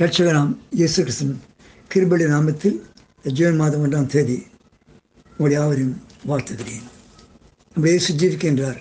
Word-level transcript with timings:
லட்சகராம் 0.00 0.50
இயேசு 0.78 0.98
கிருஷ்ணன் 1.04 1.38
கிருபலி 1.92 2.26
நாமத்தில் 2.32 2.76
ஜூன் 3.38 3.56
மாதம் 3.60 3.82
ஒன்றாம் 3.84 4.10
தேதி 4.12 4.36
உங்களை 5.38 5.54
யாவரையும் 5.54 5.96
வாழ்த்துகிறேன். 6.28 6.84
நம்ம 7.72 7.88
இயேசு 7.92 8.12
ஜீவிக்கின்றார். 8.20 8.78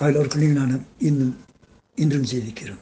அதில் 0.00 0.18
ஒரு 0.20 0.28
குழந்தை 0.34 0.52
நானும் 0.60 0.84
இன்னும் 1.08 1.34
இன்றும் 2.02 2.28
ஜீவிக்கிறோம். 2.32 2.80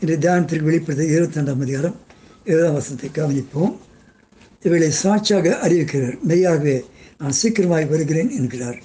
இன்று 0.00 0.16
தியானத்திற்கு 0.24 0.68
வெளிப்படுத்த 0.70 1.10
இருபத்தி 1.14 1.38
ரெண்டாம் 1.40 1.62
அதிகாரம் 1.66 1.98
இருபதாம் 2.48 2.78
வசனத்தை 2.78 3.10
கவனிப்போம். 3.20 3.74
இவர்களை 4.64 4.90
சாட்சியாக 5.02 5.54
அறிவிக்கிறார். 5.66 6.16
மெய்யாகவே 6.30 6.76
நான் 7.20 7.38
சீக்கிரமாய் 7.42 7.90
வருகிறேன் 7.94 8.34
என்கிறார். 8.40 8.80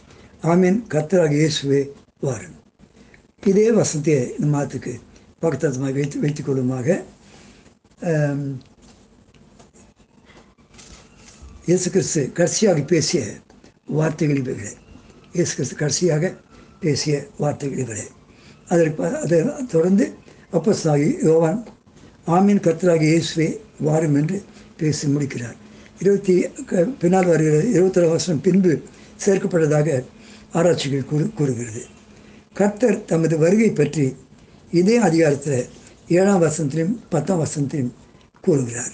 ஆமீன். 0.51 0.79
கர்த்தராக 0.93 1.33
இயேசுவே 1.41 1.83
வாரும் 2.27 2.55
இதே 3.43 3.67
வசனத்தை 3.81 4.19
இந்த 4.37 4.47
மாதத்துக்கு 4.57 4.93
பக்கத்தமாக 5.43 5.93
வைத்து 6.01 6.25
வைத்துக் 6.25 6.49
கொள்ளுமாக 6.49 7.03
Um, 8.01 8.59
இயேசு 11.65 11.89
கிறிஸ்து 11.89 12.31
கடைசியாக 12.31 12.81
பேசிய 12.81 13.25
வார்த்தைகள் 13.85 14.37
இவைகளே. 14.37 14.69
இயேசு 15.33 15.55
கிறிஸ்து 15.55 15.75
கடைசியாக 15.75 16.35
பேசிய 16.79 17.27
வார்த்தைகள் 17.37 17.77
இவைகளே. 17.77 18.07
அதற்கு 18.67 19.17
அதை 19.17 19.65
தொடர்ந்து 19.65 20.13
அப்போஸ்தலனாகிய 20.53 21.23
யோவான் 21.23 21.65
ஆமீன் 22.27 22.61
கத்தராகி 22.61 23.21
இயேசுவே 23.21 23.57
வாரும் 23.79 24.15
என்று 24.15 24.43
பேசி 24.77 25.07
முடிக்கிறார். 25.07 25.55
இருபத்தி 25.99 26.41
க- 26.41 26.83
பின்னால் 26.83 27.25
வருகிற 27.25 27.63
இருபத்தொரு 27.63 28.07
வருஷம் 28.07 28.41
பின்பு 28.41 28.81
சேர்க்கப்பட்டதாக 29.25 30.03
ஆராய்ச்சிகள் 30.53 31.05
கூறு 31.05 31.31
கூறுகிறது. 31.33 31.85
கர்த்தர் 32.53 33.05
தமது 33.05 33.37
வருகை 33.37 33.71
பற்றி 33.71 34.15
இதே 34.71 34.95
அதிகாரத்தில் 34.95 35.65
ஏழாம் 36.07 36.41
வசனத்திலையும் 36.41 36.97
பத்தாம் 37.09 37.45
வசனத்திலும் 37.45 37.91
கூறுகிறார். 38.41 38.91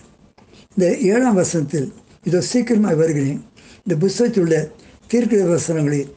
இந்த 0.75 0.97
ஏழாம் 0.97 1.33
வசனத்தில் 1.33 1.93
இதோ 2.23 2.41
சீக்கிரமாக 2.41 2.95
வருகிறேன். 2.95 3.43
இந்த 3.83 3.95
புஸ்தகத்தில் 3.99 4.43
உள்ள 4.43 4.71
தீர்க்க 5.07 5.43
வசனங்களை 5.43 6.15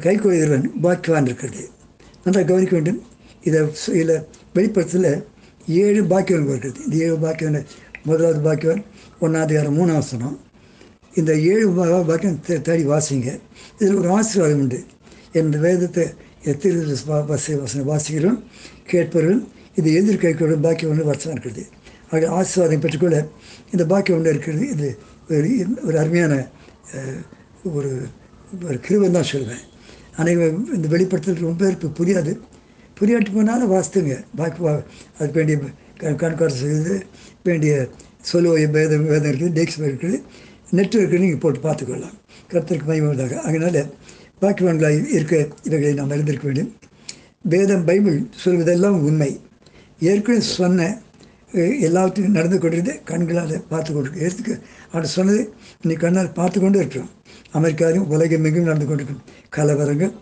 கை 0.00 0.16
கொள்கிறவன் 0.16 0.70
பாக்கியவான் 0.82 1.22
இருக்கிறது. 1.22 1.68
நன்றாக 2.24 2.46
கவனிக்க 2.46 2.74
வேண்டும். 2.76 3.02
இதை 3.42 3.66
இதில் 3.86 4.26
வெளிப்படுத்தல 4.54 5.24
ஏழு 5.68 6.02
பாக்கியவன் 6.02 6.48
இருக்கிறது 6.48 6.84
இந்த 6.84 6.96
ஏழு 6.96 7.16
பாக்கியவன் 7.16 7.64
முதலாவது 8.04 8.40
பாக்கியவன் 8.40 8.82
ஒன்றாவது 9.20 9.58
அதிகாரம் 9.58 9.78
மூணாம் 9.78 9.94
வசனம். 9.94 10.40
இந்த 11.14 11.38
ஏழு 11.38 11.70
பாக்கியம் 11.70 12.40
தே- 12.46 12.60
தேடி 12.60 12.86
வாசிங்க. 12.86 13.40
இதில் 13.78 13.94
ஒரு 13.94 14.10
ஆசீர்வாதம் 14.10 14.58
உண்டு. 14.58 14.84
என் 15.32 15.48
வேதத்தை 15.48 16.06
எத்திரு 16.44 16.94
வச 17.28 17.56
வசனம் 17.60 17.88
வாசிக்கிறோம் 17.90 18.38
கேட்பவர்கள் 18.90 19.40
இது 19.76 19.88
எதிர் 19.94 20.22
கைக்கொள்ள 20.22 20.54
பாக்கியம் 20.60 20.92
ஒன்று 20.92 21.04
வசனம் 21.04 21.36
இருக்கிறது. 21.36 21.62
ஆக 22.10 22.30
ஆசீர்வாதம் 22.38 22.80
பெற்றுக்கொள்ள 22.80 23.18
இந்த 23.72 23.86
பாக்கியம் 23.86 24.18
ஒன்று 24.18 24.32
இருக்கிறது 24.32 24.64
இது 24.74 24.88
ஒரு 25.28 25.50
ஒரு 25.86 25.96
அருமையான 25.98 26.34
ஒரு 27.72 27.90
ஒரு 28.66 28.78
கிருவம் 28.86 29.10
தான் 29.10 29.30
சொல்வேன் 29.32 29.62
ஆனால் 30.16 30.74
இந்த 30.74 30.88
வெளிப்படுத்துறது 30.88 31.46
ரொம்ப 31.48 31.60
பேருக்கு 31.64 31.88
புரியாது. 31.98 32.32
புரியாட்டு 32.98 33.30
போனாலும் 33.34 33.72
வாசித்துங்க. 33.72 34.16
பாக்கி 34.36 34.60
வா 34.62 34.72
அதுக்கு 35.18 35.38
வேண்டிய 35.40 35.56
க- 36.00 36.14
கண்காட்சி 36.22 36.58
செய்து 36.58 36.94
வேண்டிய 37.42 37.88
சொல்லுவோம் 38.20 38.70
வேதம் 38.70 39.06
வேதம் 39.06 39.32
இருக்குது 39.32 39.56
டேக்ஸ் 39.58 39.80
இருக்குது 39.80 40.18
நெட் 40.70 40.94
இருக்குது 40.96 41.24
நீங்கள் 41.24 41.42
போட்டு 41.44 41.60
பார்த்துக்கொள்ளலாம். 41.60 42.16
கருத்திற்கு 42.50 42.86
மயமாக 42.86 43.40
அதனால் 43.48 43.80
பாக்கியவான்களாக 44.42 44.98
இருக்க 45.16 45.34
இவைகளை 45.68 45.92
நாம் 46.00 46.12
அறிந்திருக்க 46.14 46.46
வேண்டும். 46.48 46.70
வேதம் 47.52 47.84
பைபிள் 47.88 48.18
சொல்வதெல்லாம் 48.42 48.98
உண்மை. 49.08 49.30
ஏற்கனவே 50.10 50.42
சொன்ன 50.56 50.88
எல்லாத்தையும் 51.86 52.36
நடந்து 52.36 52.58
கொண்டிருந்தே 52.60 52.94
கண்களால் 53.08 53.54
பார்த்து 53.72 53.90
கொண்டிருக்கு 53.94 54.22
ஏற்றுக்கு 54.26 54.54
அவர் 54.92 55.06
சொன்னது 55.14 55.40
இன்னைக்கு 55.82 56.04
கண்ணால் 56.04 56.36
பார்த்து 56.38 56.58
கொண்டு 56.60 56.78
இருக்கிறோம். 56.82 57.10
அமெரிக்காவிலும் 57.58 58.10
உலகம் 58.14 58.46
எங்கும் 58.48 58.68
நடந்து 58.70 58.86
கொண்டிருக்கும் 58.90 59.22
கலவரங்கள் 59.56 60.12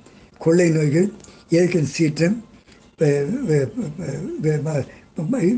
கொள்ளை 0.45 0.69
நோய்கள் 0.77 1.09
இயற்கை 1.55 1.83
சீற்றம் 1.97 2.37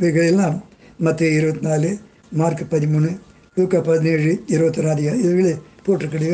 இவைகளெல்லாம் 0.01 0.57
மற்ற 1.07 1.23
இருபத்தி 1.39 1.65
நாலு 1.69 1.91
மார்க் 2.41 2.63
பதிமூணு 2.75 3.11
லூக்கா 3.57 3.79
பதினேழு 3.89 4.35
இருபத்தொரு 4.55 4.91
அதிகாரம் 4.95 5.25
இதுகளை 5.25 5.55
போட்டிருக்கிறது 5.87 6.29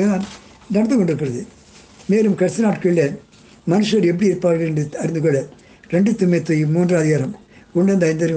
நடந்து 0.74 0.96
கொண்டிருக்கிறது. 0.96 1.40
மேலும் 2.12 2.36
கடைசி 2.40 2.60
நாட்களில் 2.66 3.16
மனுஷர் 3.72 4.08
எப்படி 4.10 4.28
இருப்பார்கள் 4.30 4.68
என்று 4.70 4.84
அறிந்து 5.02 5.20
கொள்ள 5.24 5.38
ரெண்டு 5.94 6.10
தும்மியத்தை 6.20 6.56
மூன்று 6.76 6.94
அதிகாரம் 7.02 7.34
ஒன்று 7.76 7.94
அந்த 7.96 8.06
ஐந்து 8.10 8.36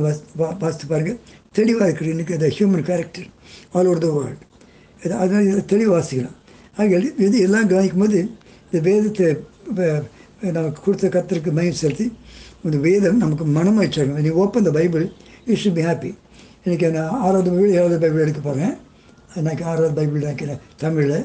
வாசித்து 0.62 0.86
பாருங்கள். 0.92 1.20
தெளிவாக 1.58 1.88
இருக்கிறது. 1.88 2.16
எனக்கு 2.16 2.36
அந்த 2.38 2.48
human 2.58 2.86
character 2.90 3.30
all 3.78 3.90
over 3.92 4.04
the 4.06 4.10
world 4.18 4.46
இது 5.02 5.14
அதனால் 5.24 5.48
இதை 5.52 5.62
தெளிவாக 5.74 5.94
வாசிக்கலாம். 5.98 6.38
ஆக 6.80 7.00
இது 7.28 7.38
எல்லாம் 7.48 7.70
கவனிக்கும் 7.72 8.04
போது 8.04 8.20
இந்த 8.68 8.80
வேதத்தை 8.88 9.28
நமக்கு 10.58 10.80
கொடுத்த 10.86 11.08
கத்திற்கு 11.16 11.52
மயம் 11.58 11.80
செலுத்தி 11.82 12.06
இந்த 12.68 12.78
வேதம் 12.88 13.20
நமக்கு 13.24 13.46
மனம் 13.58 13.80
வச்சிருக்கும் 13.82 14.24
நீ 14.28 14.32
open 14.44 14.68
the 14.68 14.72
Bible 14.80 15.06
you 15.50 15.56
should 15.62 15.78
be 15.80 15.84
happy 15.90 16.12
இன்றைக்கி 16.64 16.88
நான் 16.98 17.14
ஆறாவது 17.26 17.50
பைபிள் 17.54 17.76
ஏழாவது 17.78 17.98
பைபிள் 18.04 18.24
எடுக்க 18.26 18.42
போகிறேன் 18.48 18.74
எனக்கு 19.40 19.64
ஆறாவது 19.72 19.94
பைபிள் 20.00 20.24
நினைக்கிறேன் 20.26 20.62
தமிழில். 20.84 21.20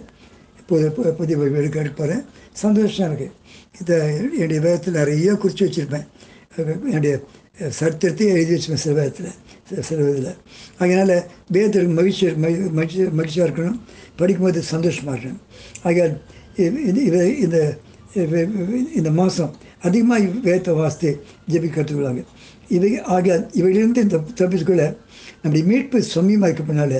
புது 0.68 0.86
புதிய 1.18 1.36
வீடு 1.38 1.66
எடுக்க 1.74 1.94
போகிறேன் 1.94 2.22
சந்தோஷம் 2.56 3.08
இருக்குது 3.08 3.32
இதை 3.80 3.96
என்னுடைய 4.34 4.60
வேதத்தில் 4.60 4.98
நிறைய 4.98 5.34
குறித்து 5.34 5.66
வச்சுருப்பேன் 5.66 6.06
என்னுடைய 6.86 7.14
சரித்திரத்தையும் 7.70 8.34
எழுதி 8.34 8.52
வச்சுப்பேன் 8.54 8.82
சில 8.82 8.94
வேதத்தில் 8.94 9.82
சில 9.82 9.98
இதில் 10.06 10.32
அதனால் 10.78 11.14
வேதத்துக்கு 11.52 11.96
மகிழ்ச்சி 11.98 12.26
மகிழ்ச்சி 12.74 12.98
மகிழ்ச்சியாக 13.12 13.46
இருக்கணும் 13.48 13.78
படிக்கும்போது 14.18 14.62
சந்தோஷமாக 14.66 15.14
இருக்கணும் 15.16 15.42
ஆக 15.82 16.08
இது 16.86 17.22
இந்த 17.38 17.58
இந்த 18.94 19.10
மாதம் 19.10 19.52
அதிகமாக 19.80 20.28
வேதத்தை 20.44 20.74
வாசித்து 20.74 21.10
ஜெபி 21.50 21.68
கற்றுக்கொள்ளாங்க 21.68 22.22
இவை 22.68 22.92
ஆக 23.08 23.26
இவையிலிருந்து 23.54 24.00
இந்த 24.00 24.18
தப்பித்துக்குள்ள 24.38 24.84
நம்முடைய 25.40 25.64
மீட்பு 25.64 25.98
சமயமாக 26.08 26.48
இருக்க 26.48 26.62
பின்னால் 26.62 26.98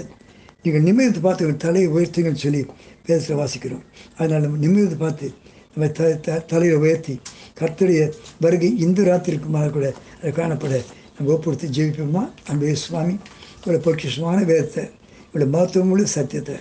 நீங்கள் 0.65 0.85
நிமிர்ந்து 0.85 1.21
பார்த்து 1.21 1.55
தலையை 1.59 1.89
உயர்த்துங்கன்னு 1.89 2.45
சொல்லி 2.45 2.63
வேதத்தில் 3.07 3.41
வாசிக்கிறோம். 3.43 3.83
அதனால் 4.19 4.45
நம்ம 4.47 4.61
நிமிர்ந்து 4.65 4.99
பார்த்து 5.05 5.29
நம்ம 5.73 5.89
த 5.99 6.11
த 6.27 6.39
தலையை 6.53 6.77
உயர்த்தி 6.85 7.15
கர்த்தருடைய 7.61 8.03
வருகை 8.45 8.71
இந்த 8.85 9.01
ராத்திரிக்குமாக 9.11 9.73
கூட 9.77 9.87
அதை 10.21 10.33
காணப்பட. 10.39 10.75
நம்ம 11.17 11.33
ஒப்புடுத்தி 11.35 11.67
ஜெயிப்போமா 11.77 12.23
அன்பே 12.51 12.77
சுவாமி 12.85 13.15
இவ்வளோ 13.59 13.79
பொக்கிஷமான 13.87 14.39
வேதத்தை 14.53 14.85
இவ்வளோ 15.29 15.47
மகத்துவமுள்ள 15.55 16.07
சத்தியத்தை 16.17 16.57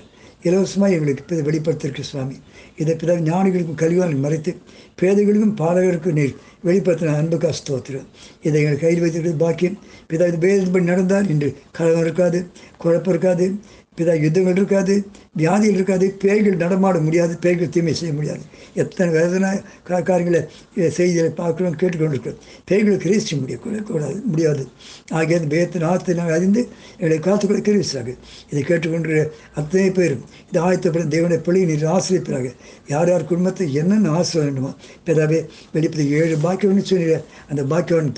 இலவசமாக 0.48 0.96
எங்களுக்கு 0.96 1.24
இப்போ 1.24 1.36
வெளிப்படுத்திருக்கு 1.48 2.04
சுவாமி. 2.10 2.36
இதை 2.82 2.94
பிற 3.02 3.12
ஞானிகளுக்கும் 3.30 3.80
கல்வியாளர்கள் 3.82 4.26
மறைத்து 4.26 4.52
பேதைகளுக்கும் 5.00 5.56
பாலகருக்கும் 5.62 6.18
நீர் 6.20 6.34
வெளிப்படுத்தின 6.68 7.16
அன்பு 7.22 7.52
ஸ்தோத்திரம். 7.60 8.08
இதை 8.48 8.58
எங்கள் 8.62 8.82
கையில் 8.84 9.02
வைத்திருக்கிறது 9.04 9.44
பாக்கியம் 9.46 9.78
பிதா 10.10 10.28
இது 10.32 10.40
வேதப்படி 10.46 10.86
நடந்தால் 10.92 11.30
இன்று 11.36 11.50
கலகம் 11.78 12.04
இருக்காது 12.06 12.42
குழப்பம் 12.84 13.14
இருக்காது 13.14 13.48
பிதா 13.98 14.14
யுத்தங்கள் 14.24 14.58
இருக்காது 14.60 14.94
வியாதிகள் 15.38 15.78
இருக்காது 15.78 16.06
பேய்கள் 16.24 16.62
நடமாட 16.64 16.98
முடியாது 17.00 17.34
பேய்கள் 17.44 17.72
தீமை 17.76 17.94
செய்ய 17.94 18.14
முடியாது. 18.14 18.44
எத்தனை 18.74 19.10
வேதனை 19.18 19.50
காரியங்களை 20.10 20.42
செய்திகளை 20.98 21.32
பார்க்குறோம் 21.42 21.78
கேட்டுக்கொண்டிருக்கிறோம். 21.82 22.42
பேய்களை 22.70 22.98
கிரீசிக்க 22.98 23.40
முடிய 23.42 23.58
கூடாது 23.90 24.18
முடியாது. 24.32 24.64
ஆகிய 25.18 25.40
அந்த 25.40 25.50
வேதத்தின் 25.56 25.88
ஆற்றை 25.92 26.16
நாங்கள் 26.16 26.38
அறிந்து 26.38 26.62
எங்களை 27.00 27.20
காத்துக்கொள்ள 27.20 27.62
கிரீசாக 27.62 28.10
இதை 28.52 28.62
கேட்டுக்கொண்டு 28.64 29.18
அத்தனை 29.54 29.90
பேரும் 29.92 30.24
இந்த 30.48 30.60
ஆயத்தப்படும் 30.68 31.14
தேவனை 31.16 31.38
பிள்ளை 31.48 31.64
நீர் 31.66 31.86
ஆசிரியப்பிறாங்க 31.96 32.52
யார் 32.88 33.12
யார் 33.14 33.30
குடும்பத்தை 33.32 33.68
என்னென்ன 33.82 34.14
ஆசை 34.20 34.38
வேண்டுமோ 34.42 34.72
பிதாவே 35.08 35.40
வெளிப்பது 35.72 36.06
ஏழு 36.20 36.38
பாக்கியவன் 36.46 36.90
சொன்னீங்க 36.92 37.18
அந்த 37.50 37.64
பாக்கியவன் 37.64 38.14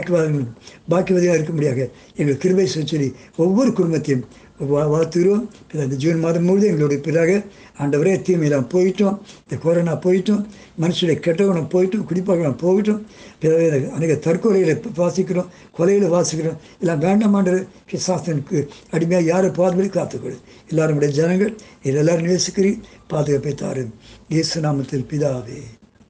ப- 0.00 0.44
ப- 0.88 1.00
பாக்கியவதியாக 1.00 1.34
இருக்க 1.34 1.52
முடியாது. 1.52 1.90
எங்கள் 2.16 2.36
கிருபை 2.36 2.66
சொல்லி 2.66 3.14
ஒவ்வொரு 3.36 3.72
குடும்பத்தையும் 3.72 4.24
வா- 4.60 4.74
வாழ்த்துகிறோம் 4.74 5.48
இந்த 5.74 5.96
ஜூன் 5.96 6.18
மாதம் 6.18 6.44
முழுவதும் 6.44 6.70
எங்களுடைய 6.70 7.02
பிறகு 7.02 7.44
ஆண்டவரே 7.78 8.20
தீமையெல்லாம் 8.20 8.68
போயிட்டோம். 8.72 9.18
இந்த 9.42 9.62
கொரோனா 9.62 9.98
போயிட்டோம். 9.98 10.44
மனுஷனுடைய 10.80 11.20
கெட்டவனம் 11.20 11.68
போயிட்டோம். 11.68 12.04
குடிப்பகலாம் 12.10 12.56
போயிட்டோம் 12.56 13.02
பிறகு 13.40 13.90
அநேக 13.90 14.14
தற்கொலையில் 14.14 14.82
வாசிக்கிறோம். 14.96 15.46
கொலையில் 15.78 16.12
வாசிக்கிறோம். 16.12 16.56
எல்லாம் 16.80 17.00
வேண்டாமான்ற 17.00 17.66
சாஸ்திரனுக்கு 18.06 18.68
அடிமையாக 18.90 19.26
யாரை 19.26 19.50
பாதுகாப்பு 19.50 20.00
காத்துக்கொடு 20.00 20.36
எல்லாருடைய 20.68 21.10
உடைய 21.10 21.14
ஜனங்கள் 21.14 21.54
இது 21.82 21.98
எல்லாரும் 21.98 22.26
நேசிக்கிறீ 22.26 22.80
பாதுகாப்பை 23.08 23.54
தாரும். 23.54 23.94
இயேசு 24.28 24.60
நாமத்தில் 24.60 25.06
பிதாவே. 25.10 25.62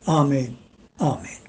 ஆமேன். 0.06 0.52
ஆமேன். 0.98 1.41